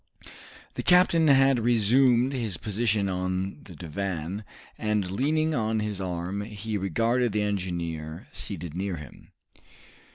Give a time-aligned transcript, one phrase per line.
[0.73, 4.43] The captain had resumed his position on the divan,
[4.75, 9.29] and leaning on his arm, he regarded the engineer, seated near him.